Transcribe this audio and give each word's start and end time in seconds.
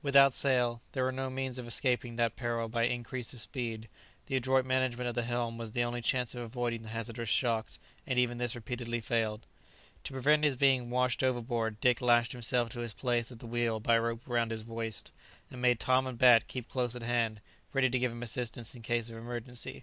Without 0.00 0.32
sail, 0.32 0.80
there 0.92 1.02
were 1.02 1.10
no 1.10 1.28
means 1.28 1.58
of 1.58 1.66
escaping 1.66 2.14
that 2.14 2.36
peril 2.36 2.68
by 2.68 2.84
increase 2.84 3.32
of 3.32 3.40
speed; 3.40 3.88
the 4.26 4.36
adroit 4.36 4.64
management 4.64 5.08
of 5.08 5.16
the 5.16 5.24
helm 5.24 5.58
was 5.58 5.72
the 5.72 5.82
only 5.82 6.00
chance 6.00 6.36
of 6.36 6.42
avoiding 6.42 6.82
the 6.82 6.90
hazardous 6.90 7.28
shocks, 7.28 7.80
and 8.06 8.16
even 8.16 8.38
this 8.38 8.54
repeatedly 8.54 9.00
failed. 9.00 9.44
To 10.04 10.12
prevent 10.12 10.44
his 10.44 10.54
being 10.54 10.88
washed 10.88 11.24
overboard 11.24 11.80
Dick 11.80 12.00
lashed 12.00 12.30
himself 12.30 12.68
to 12.68 12.78
his 12.78 12.94
place 12.94 13.32
at 13.32 13.40
the 13.40 13.46
wheel 13.48 13.80
by 13.80 13.96
a 13.96 14.00
rope 14.00 14.22
round 14.26 14.52
his 14.52 14.64
waist, 14.64 15.10
and 15.50 15.60
made 15.60 15.80
Tom 15.80 16.06
and 16.06 16.16
Bat 16.16 16.46
keep 16.46 16.68
close 16.68 16.94
at 16.94 17.02
hand, 17.02 17.40
ready 17.72 17.90
to 17.90 17.98
give 17.98 18.12
him 18.12 18.22
assistance, 18.22 18.76
in 18.76 18.82
case 18.82 19.10
of 19.10 19.16
emergency. 19.16 19.82